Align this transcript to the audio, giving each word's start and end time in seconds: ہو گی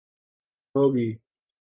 ہو 0.75 0.83
گی 0.93 1.07